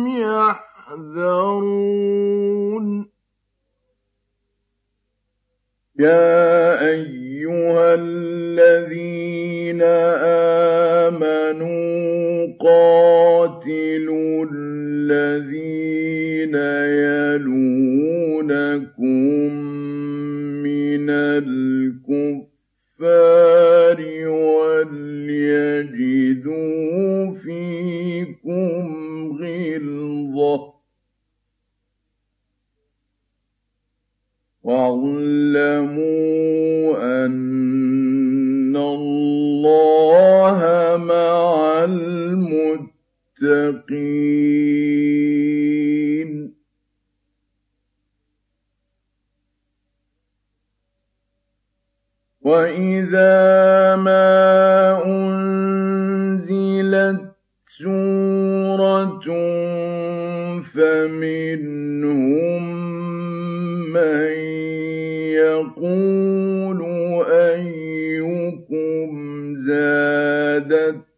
يحذرون. 0.07 1.91
يا 5.99 6.79
أيها 6.89 7.95
الذين 7.95 9.81
آمنوا 11.11 12.47
قاتلوا 12.61 14.45
الذين 14.53 16.55
يلون 16.55 17.60
مِّنَ 20.63 21.09
الْكُفَّارِ 21.09 22.47
وَلْيَجِدُوا 24.27 25.31
فِيكُمْ 27.35 28.83
غِلْظَةً 29.41 30.57
ۚ 30.67 30.71
وَاعْلَمُوا 34.63 36.05
أَنَّ 37.25 38.75
اللَّهَ 38.75 40.59
مَعَ 40.97 41.83
الْمُتَّقِينَ 41.83 42.91
وَإِذَا 52.51 53.95
مَا 53.95 54.27
أُنْزِلَتْ 55.05 56.51
سُورَةٌ 57.79 59.27
فَمِنْهُم 60.75 62.63
مَّن 63.93 64.31
يَقُولُ 65.39 66.79
أَيُّكُمْ 67.31 69.09
زَادَتْ 69.67 71.10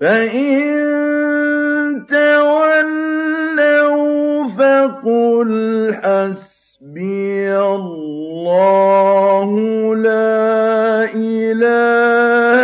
فإن 0.00 0.78
تولوا 2.06 3.68
فقل 4.48 5.94
حسبي 6.02 7.56
الله 7.58 9.50
لا 9.96 11.04
إله 11.14 12.58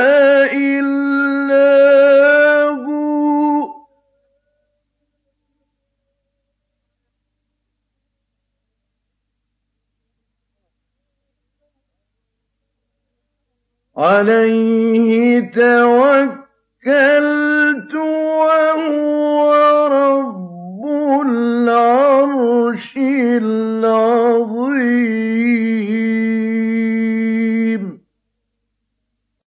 إلا 0.53 1.71
هو 2.71 3.75
عليه 13.97 14.74